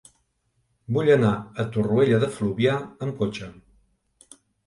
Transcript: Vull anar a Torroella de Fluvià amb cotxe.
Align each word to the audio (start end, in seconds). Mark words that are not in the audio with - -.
Vull 0.95 1.11
anar 1.15 1.33
a 1.33 1.65
Torroella 1.75 2.19
de 2.25 2.31
Fluvià 2.39 2.73
amb 3.07 3.21
cotxe. 3.23 3.51